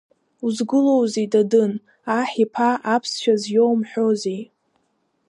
Узгылоузеи, 0.45 1.27
Дадын, 1.31 1.73
Аҳ 2.19 2.29
иԥа 2.43 2.69
аԥсшәа 2.93 3.35
зиоумҳәозеи?! 3.41 4.41